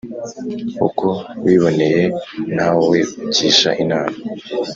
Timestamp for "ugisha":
3.25-3.69